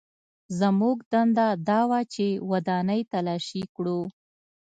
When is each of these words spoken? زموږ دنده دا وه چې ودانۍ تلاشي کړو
زموږ 0.59 0.97
دنده 1.11 1.47
دا 1.69 1.79
وه 1.89 1.99
چې 2.13 2.25
ودانۍ 2.51 3.01
تلاشي 3.11 3.63
کړو 3.75 3.99